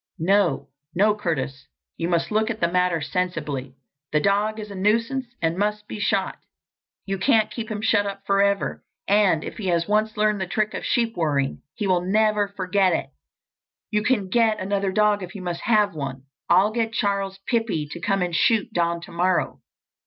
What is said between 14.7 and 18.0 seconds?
dog if you must have one. I'll get Charles Pippey to